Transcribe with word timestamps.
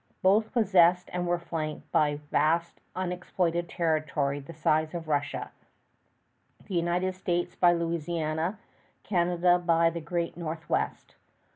Both 0.23 0.51
possessed 0.51 1.11
and 1.13 1.27
were 1.27 1.37
flanked 1.37 1.91
by 1.91 2.19
vast 2.31 2.81
unexploited 2.95 3.69
territory 3.69 4.39
the 4.39 4.51
size 4.55 4.95
of 4.95 5.07
Russia; 5.07 5.51
the 6.65 6.73
United 6.73 7.13
States 7.13 7.53
by 7.55 7.69
a 7.69 7.75
Louisiana, 7.75 8.57
Canada 9.03 9.59
by 9.59 9.91
the 9.91 10.01
Great 10.01 10.35
Northwest. 10.35 11.13